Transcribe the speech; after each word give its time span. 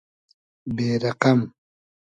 بې 0.75 0.89
رئقئم 1.03 1.39